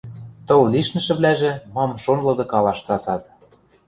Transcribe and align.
Тыл 0.45 0.61
лишнӹшӹвлӓжӹ 0.73 1.51
мам-шон 1.75 2.19
лыдыкалаш 2.25 2.79
цацат. 2.85 3.21